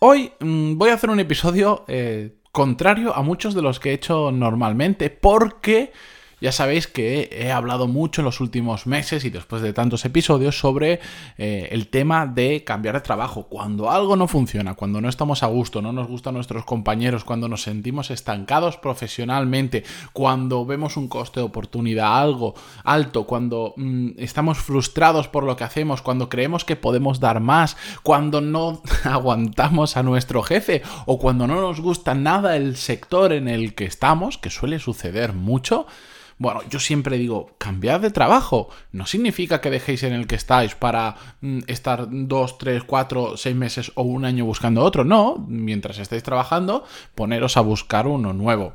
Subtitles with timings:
[0.00, 3.94] Hoy mm, voy a hacer un episodio eh, contrario a muchos de los que he
[3.94, 5.92] hecho normalmente porque
[6.40, 10.58] ya sabéis que he hablado mucho en los últimos meses y después de tantos episodios
[10.58, 11.00] sobre
[11.36, 13.44] eh, el tema de cambiar de trabajo.
[13.48, 17.48] Cuando algo no funciona, cuando no estamos a gusto, no nos gustan nuestros compañeros, cuando
[17.48, 24.58] nos sentimos estancados profesionalmente, cuando vemos un coste de oportunidad algo alto, cuando mm, estamos
[24.58, 30.02] frustrados por lo que hacemos, cuando creemos que podemos dar más, cuando no aguantamos a
[30.02, 34.50] nuestro jefe o cuando no nos gusta nada el sector en el que estamos, que
[34.50, 35.86] suele suceder mucho,
[36.38, 38.68] bueno, yo siempre digo, cambiad de trabajo.
[38.92, 43.56] No significa que dejéis en el que estáis para mm, estar dos, tres, cuatro, seis
[43.56, 45.04] meses o un año buscando otro.
[45.04, 48.74] No, mientras estéis trabajando, poneros a buscar uno nuevo.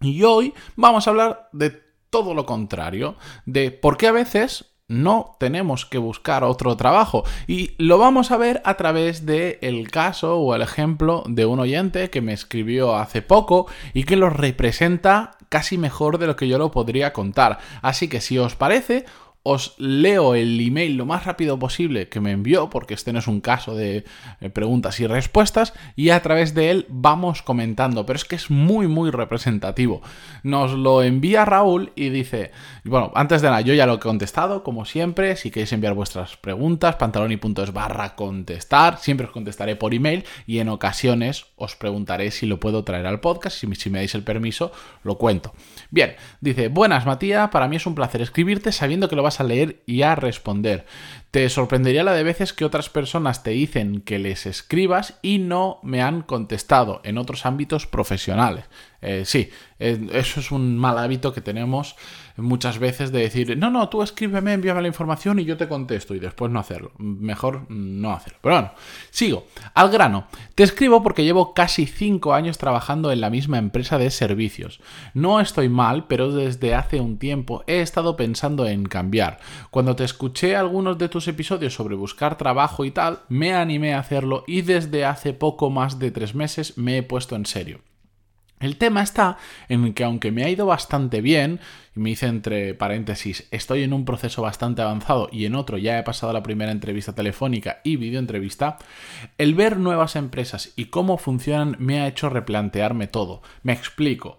[0.00, 1.70] Y hoy vamos a hablar de
[2.10, 7.22] todo lo contrario, de por qué a veces no tenemos que buscar otro trabajo.
[7.46, 11.60] Y lo vamos a ver a través del el caso o el ejemplo de un
[11.60, 16.48] oyente que me escribió hace poco y que lo representa casi mejor de lo que
[16.48, 17.58] yo lo podría contar.
[17.82, 19.04] Así que si os parece,
[19.42, 23.26] os leo el email lo más rápido posible que me envió, porque este no es
[23.26, 24.04] un caso de
[24.40, 28.50] eh, preguntas y respuestas, y a través de él vamos comentando, pero es que es
[28.50, 30.02] muy, muy representativo.
[30.42, 32.50] Nos lo envía Raúl y dice,
[32.84, 36.36] bueno, antes de nada, yo ya lo he contestado, como siempre, si queréis enviar vuestras
[36.36, 42.46] preguntas, pantaloni.es barra contestar, siempre os contestaré por email y en ocasiones os preguntaré si
[42.46, 45.54] lo puedo traer al podcast, si, me dais el permiso, lo cuento.
[45.90, 49.44] Bien, dice, buenas Matías, para mí es un placer escribirte sabiendo que lo vas a
[49.44, 50.86] leer y a responder.
[51.30, 55.78] Te sorprendería la de veces que otras personas te dicen que les escribas y no
[55.84, 58.64] me han contestado en otros ámbitos profesionales.
[59.02, 61.96] Eh, sí, eh, eso es un mal hábito que tenemos
[62.40, 66.14] muchas veces de decir, no, no, tú escríbeme, envíame la información y yo te contesto
[66.14, 66.92] y después no hacerlo.
[66.98, 68.38] Mejor no hacerlo.
[68.42, 68.72] Pero bueno,
[69.10, 69.46] sigo.
[69.74, 70.26] Al grano.
[70.54, 74.80] Te escribo porque llevo casi 5 años trabajando en la misma empresa de servicios.
[75.14, 79.38] No estoy mal, pero desde hace un tiempo he estado pensando en cambiar.
[79.70, 84.00] Cuando te escuché algunos de tus episodios sobre buscar trabajo y tal, me animé a
[84.00, 87.89] hacerlo y desde hace poco más de 3 meses me he puesto en serio.
[88.60, 89.38] El tema está
[89.70, 91.60] en que aunque me ha ido bastante bien,
[91.96, 95.98] y me dice entre paréntesis, estoy en un proceso bastante avanzado y en otro ya
[95.98, 98.76] he pasado la primera entrevista telefónica y videoentrevista,
[99.38, 103.42] el ver nuevas empresas y cómo funcionan me ha hecho replantearme todo.
[103.62, 104.38] Me explico.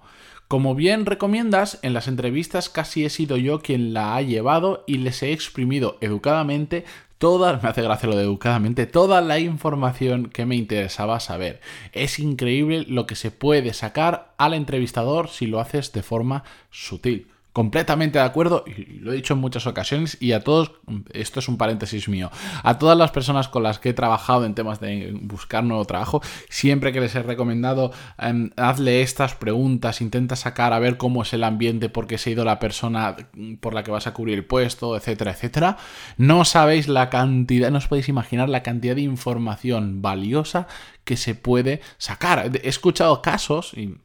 [0.51, 4.97] Como bien recomiendas, en las entrevistas casi he sido yo quien la ha llevado y
[4.97, 6.83] les he exprimido educadamente
[7.19, 11.61] toda, me hace gracia lo de educadamente, toda la información que me interesaba saber.
[11.93, 17.30] Es increíble lo que se puede sacar al entrevistador si lo haces de forma sutil.
[17.53, 20.71] Completamente de acuerdo, y lo he dicho en muchas ocasiones, y a todos,
[21.11, 22.31] esto es un paréntesis mío,
[22.63, 26.21] a todas las personas con las que he trabajado en temas de buscar nuevo trabajo,
[26.49, 31.33] siempre que les he recomendado, em, hazle estas preguntas, intenta sacar a ver cómo es
[31.33, 33.17] el ambiente, por qué se ha ido la persona
[33.59, 35.77] por la que vas a cubrir el puesto, etcétera, etcétera.
[36.15, 40.67] No sabéis la cantidad, no os podéis imaginar la cantidad de información valiosa
[41.03, 42.49] que se puede sacar.
[42.63, 43.95] He escuchado casos, y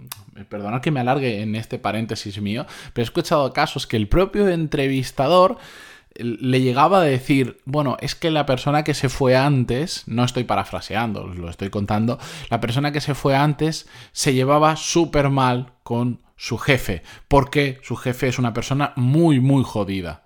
[0.44, 4.48] perdonad que me alargue en este paréntesis mío, pero he escuchado casos que el propio
[4.48, 5.58] entrevistador
[6.18, 10.44] le llegaba a decir, bueno, es que la persona que se fue antes, no estoy
[10.44, 12.18] parafraseando, lo estoy contando,
[12.50, 17.96] la persona que se fue antes se llevaba súper mal con su jefe, porque su
[17.96, 20.24] jefe es una persona muy, muy jodida.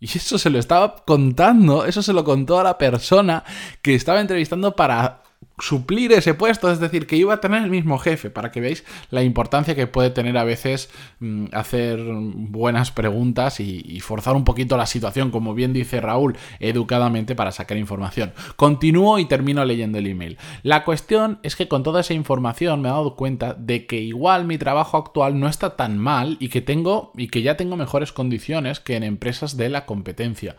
[0.00, 3.44] Y eso se lo estaba contando, eso se lo contó a la persona
[3.82, 5.22] que estaba entrevistando para
[5.60, 8.84] suplir ese puesto, es decir, que iba a tener el mismo jefe, para que veáis
[9.10, 10.90] la importancia que puede tener a veces
[11.20, 17.34] mm, hacer buenas preguntas y, forzar un poquito la situación, como bien dice Raúl, educadamente
[17.34, 18.32] para sacar información.
[18.56, 20.38] Continúo y termino leyendo el email.
[20.62, 24.46] La cuestión es que con toda esa información me he dado cuenta de que igual
[24.46, 28.12] mi trabajo actual no está tan mal y que tengo y que ya tengo mejores
[28.12, 30.56] condiciones que en empresas de la competencia.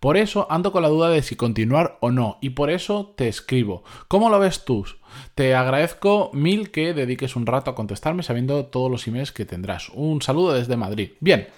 [0.00, 3.28] Por eso ando con la duda de si continuar o no, y por eso te
[3.28, 3.84] escribo.
[4.08, 4.86] ¿Cómo lo ves tú?
[5.34, 9.90] Te agradezco mil que dediques un rato a contestarme sabiendo todos los emails que tendrás.
[9.90, 11.10] Un saludo desde Madrid.
[11.20, 11.48] Bien,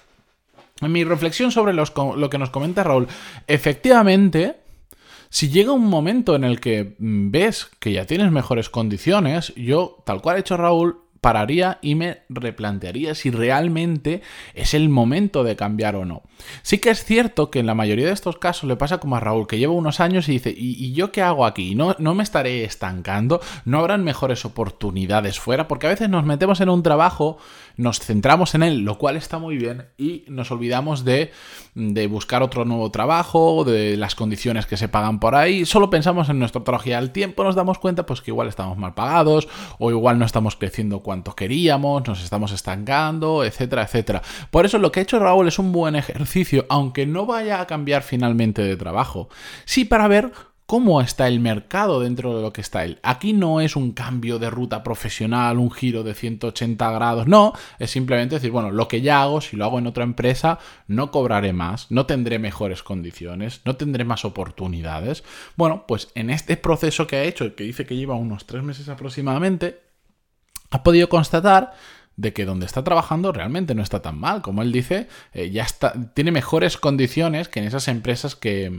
[0.81, 3.07] mi reflexión sobre lo que nos comenta Raúl.
[3.47, 4.57] Efectivamente,
[5.33, 10.21] Si llega un momento en el que ves que ya tienes mejores condiciones, yo, tal
[10.21, 14.21] cual ha hecho Raúl, pararía y me replantearía si realmente
[14.53, 16.21] es el momento de cambiar o no.
[16.61, 19.19] Sí que es cierto que en la mayoría de estos casos le pasa como a
[19.19, 21.73] Raúl, que lleva unos años y dice, ¿y, yo qué hago aquí?
[21.73, 23.41] ¿No, ¿No me estaré estancando?
[23.65, 25.67] ¿No habrán mejores oportunidades fuera?
[25.67, 27.37] Porque a veces nos metemos en un trabajo,
[27.75, 31.31] nos centramos en él, lo cual está muy bien, y nos olvidamos de,
[31.73, 36.29] de buscar otro nuevo trabajo, de las condiciones que se pagan por ahí, solo pensamos
[36.29, 39.47] en nuestro trabajo al tiempo nos damos cuenta pues que igual estamos mal pagados
[39.79, 44.23] o igual no estamos creciendo cuanto queríamos, nos estamos estancando, etcétera, etcétera.
[44.49, 47.67] Por eso lo que ha hecho Raúl es un buen ejercicio, aunque no vaya a
[47.67, 49.29] cambiar finalmente de trabajo.
[49.65, 50.31] Sí para ver
[50.65, 52.97] cómo está el mercado dentro de lo que está él.
[53.03, 57.91] Aquí no es un cambio de ruta profesional, un giro de 180 grados, no, es
[57.91, 60.57] simplemente decir, bueno, lo que ya hago, si lo hago en otra empresa,
[60.87, 65.23] no cobraré más, no tendré mejores condiciones, no tendré más oportunidades.
[65.57, 68.89] Bueno, pues en este proceso que ha hecho, que dice que lleva unos tres meses
[68.89, 69.92] aproximadamente,
[70.73, 71.73] ha podido constatar
[72.15, 74.41] de que donde está trabajando realmente no está tan mal.
[74.41, 78.71] Como él dice, eh, ya está, tiene mejores condiciones que en esas empresas que,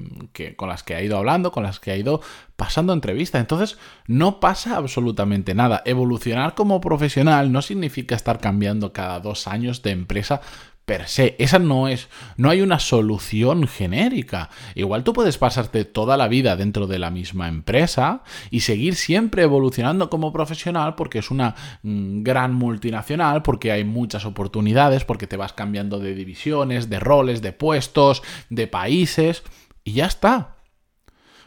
[0.56, 2.20] con las que ha ido hablando, con las que ha ido
[2.56, 3.40] pasando entrevistas.
[3.40, 5.82] Entonces, no pasa absolutamente nada.
[5.84, 10.40] Evolucionar como profesional no significa estar cambiando cada dos años de empresa
[10.84, 11.34] per se.
[11.38, 14.50] Esa no es, no hay una solución genérica.
[14.74, 19.42] Igual tú puedes pasarte toda la vida dentro de la misma empresa y seguir siempre
[19.42, 25.36] evolucionando como profesional porque es una mm, gran multinacional, porque hay muchas oportunidades, porque te
[25.36, 29.42] vas cambiando de divisiones, de roles, de puestos, de países
[29.84, 30.53] y ya está.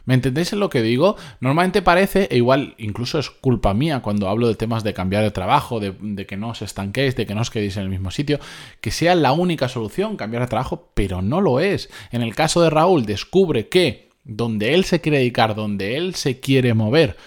[0.07, 1.17] ¿Me entendéis en lo que digo?
[1.41, 5.31] Normalmente parece, e igual incluso es culpa mía cuando hablo de temas de cambiar de
[5.31, 8.39] trabajo, de, que no os estanquéis, de que no os quedéis en el mismo sitio,
[8.79, 11.89] que sea la única solución cambiar de trabajo, pero no lo es.
[12.13, 16.39] En el caso de Raúl, descubre que donde él se quiere dedicar, donde él se
[16.39, 17.17] quiere mover,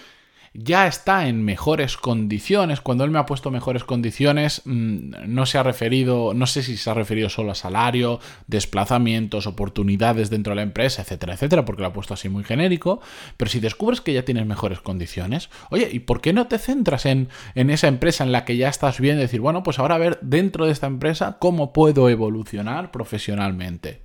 [0.53, 2.81] ya está en mejores condiciones.
[2.81, 6.75] Cuando él me ha puesto mejores condiciones, mm, no se ha referido, no sé si
[6.75, 11.83] se ha referido solo a salario, desplazamientos, oportunidades dentro de la empresa, etcétera, etcétera, porque
[11.83, 12.99] lo ha puesto así muy genérico.
[13.37, 17.05] Pero si descubres que ya tienes mejores condiciones, oye, ¿y por qué no te centras
[17.05, 19.17] en, en esa empresa en la que ya estás bien?
[19.17, 24.01] Decir, bueno, pues ahora a ver dentro de esta empresa cómo puedo evolucionar profesionalmente.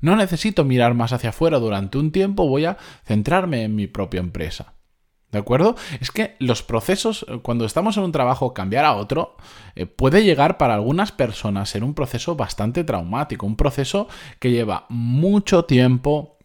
[0.00, 4.20] No necesito mirar más hacia afuera durante un tiempo, voy a centrarme en mi propia
[4.20, 4.74] empresa.
[5.32, 5.76] ¿De acuerdo?
[6.00, 9.36] Es que los procesos, eh, cuando estamos en un trabajo, cambiar a otro,
[9.74, 14.08] eh, puede llegar para algunas personas ser un proceso bastante traumático, un proceso
[14.38, 16.36] que lleva mucho tiempo,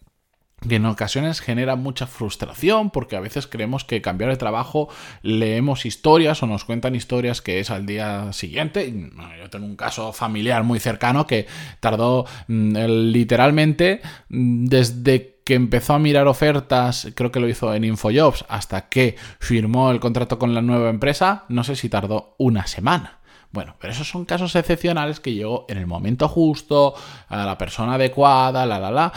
[0.68, 4.90] que en ocasiones genera mucha frustración porque a veces creemos que cambiar de trabajo
[5.22, 8.92] leemos historias o nos cuentan historias que es al día siguiente.
[9.40, 11.45] Yo tengo un caso familiar muy cercano que
[11.80, 12.75] tardó mm,
[13.12, 18.90] literalmente mm, desde que empezó a mirar ofertas, creo que lo hizo en InfoJobs, hasta
[18.90, 23.20] que firmó el contrato con la nueva empresa, no sé si tardó una semana.
[23.54, 26.96] Bueno, pero esos son casos excepcionales que llegó en el momento justo,
[27.30, 29.14] a la persona adecuada, la, la, la.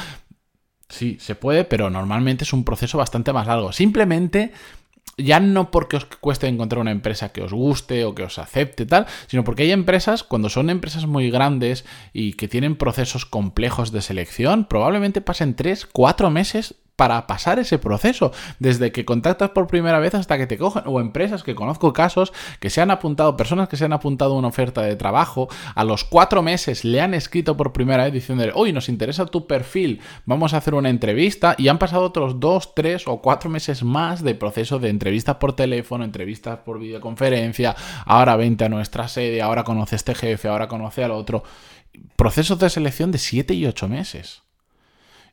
[0.88, 3.72] Sí, se puede, pero normalmente es un proceso bastante más largo.
[3.72, 4.52] Simplemente
[5.22, 8.86] ya no porque os cueste encontrar una empresa que os guste o que os acepte
[8.86, 13.92] tal, sino porque hay empresas, cuando son empresas muy grandes y que tienen procesos complejos
[13.92, 19.68] de selección, probablemente pasen 3, 4 meses para pasar ese proceso, desde que contactas por
[19.68, 22.30] primera vez hasta que te cogen, o empresas que conozco casos
[22.60, 25.82] que se han apuntado, personas que se han apuntado a una oferta de trabajo, a
[25.84, 30.02] los cuatro meses le han escrito por primera vez diciendo, hoy nos interesa tu perfil,
[30.26, 34.22] vamos a hacer una entrevista, y han pasado otros dos, tres o cuatro meses más
[34.22, 39.64] de proceso de entrevistas por teléfono, entrevistas por videoconferencia, ahora vente a nuestra sede, ahora
[39.64, 41.44] conoce este jefe, ahora conoce al otro.
[42.16, 44.42] Procesos de selección de siete y ocho meses.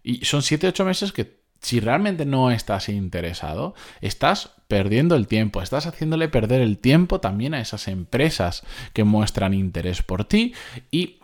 [0.01, 5.27] Y son siete y ocho meses que si realmente no estás interesado, estás perdiendo el
[5.27, 10.53] tiempo, estás haciéndole perder el tiempo también a esas empresas que muestran interés por ti
[10.91, 11.16] y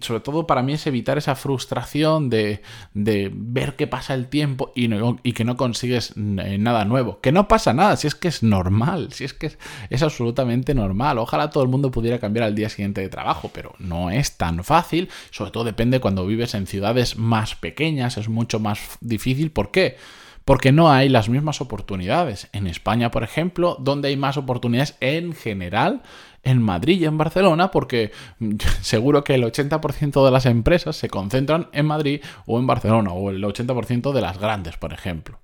[0.00, 2.62] sobre todo para mí es evitar esa frustración de,
[2.94, 4.88] ver que pasa el tiempo y,
[5.22, 7.20] y, que no consigues nada nuevo.
[7.20, 9.58] Que no pasa nada, si es que es normal, si es que es,
[9.90, 11.18] es, absolutamente normal.
[11.18, 14.64] Ojalá todo el mundo pudiera cambiar al día siguiente de trabajo, pero no es tan
[14.64, 15.08] fácil.
[15.30, 19.50] Sobre todo depende cuando vives en ciudades más pequeñas, es mucho más difícil.
[19.50, 19.96] ¿Por qué?
[20.44, 22.48] Porque no hay las mismas oportunidades.
[22.52, 26.00] En España, por ejemplo, donde hay más oportunidades en general,
[26.48, 28.12] en Madrid y en Barcelona, porque
[28.80, 33.30] seguro que el 80% de las empresas se concentran en Madrid o en Barcelona, o
[33.30, 35.38] el 80% de las grandes, por ejemplo.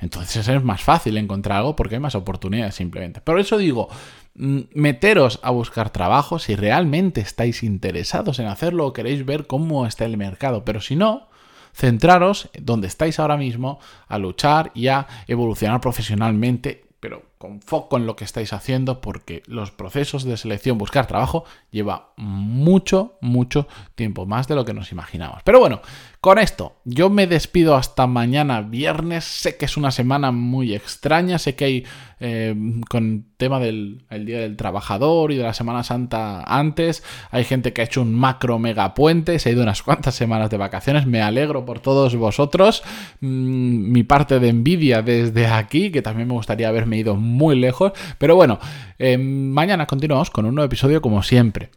[0.00, 3.20] Entonces es más fácil encontrar algo porque hay más oportunidades simplemente.
[3.20, 3.88] Por eso digo,
[4.34, 9.86] mm, meteros a buscar trabajo si realmente estáis interesados en hacerlo o queréis ver cómo
[9.86, 10.64] está el mercado.
[10.64, 11.28] Pero si no,
[11.72, 13.78] centraros donde estáis ahora mismo
[14.08, 19.42] a luchar y a evolucionar profesionalmente, pero con foco en lo que estáis haciendo porque
[19.44, 24.92] los procesos de selección, buscar trabajo, lleva mucho, mucho tiempo, más de lo que nos
[24.92, 25.42] imaginamos.
[25.44, 25.82] Pero bueno,
[26.22, 29.24] con esto yo me despido hasta mañana viernes.
[29.24, 31.84] Sé que es una semana muy extraña, sé que hay
[32.26, 32.54] eh,
[32.88, 37.82] con tema del Día del Trabajador y de la Semana Santa antes, hay gente que
[37.82, 41.20] ha hecho un macro mega puente, se ha ido unas cuantas semanas de vacaciones, me
[41.20, 42.82] alegro por todos vosotros.
[43.20, 47.16] Mm, mi parte de envidia desde aquí, que también me gustaría haberme ido
[47.56, 47.92] lejos.
[48.18, 48.58] Pero bueno,
[48.98, 51.70] eh, mañana continuamos con un nuevo episodio como siempre.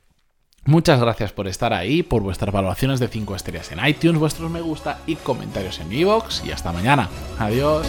[0.65, 4.59] Muchas gracias por estar ahí, por vuestras valoraciones de 5 estrellas en iTunes, vuestros me
[4.59, 6.45] gusta y comentarios en iVoox.
[6.45, 7.09] Y hasta mañana.
[7.39, 7.87] Adiós.